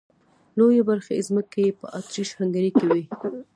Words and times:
لويه 0.57 0.81
برخه 0.89 1.15
ځمکې 1.27 1.59
یې 1.67 1.71
په 1.79 1.85
اتریش 1.97 2.29
هنګري 2.39 2.71
کې 2.77 2.85
وې. 2.93 3.03